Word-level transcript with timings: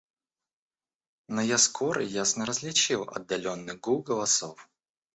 Но 1.27 1.41
я 1.43 1.59
скоро 1.59 2.01
ясно 2.03 2.47
различил 2.47 3.03
отдаленный 3.07 3.75
гул 3.77 4.01
голосов. 4.01 4.67